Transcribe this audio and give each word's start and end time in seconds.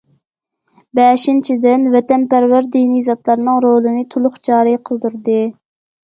بەشىنچىدىن، 0.99 1.83
ۋەتەنپەرۋەر 1.95 2.69
دىنىي 2.75 3.03
زاتلارنىڭ 3.07 3.59
رولىنى 3.65 4.05
تولۇق 4.15 4.39
جارى 4.49 4.73
قىلدۇردى. 4.91 5.37